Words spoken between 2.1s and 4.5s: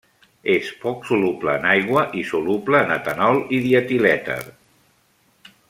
i soluble en etanol i dietilèter.